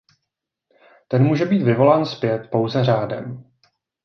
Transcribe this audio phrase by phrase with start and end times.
[1.07, 3.51] Ten může být vyvolán zpět pouze řádem.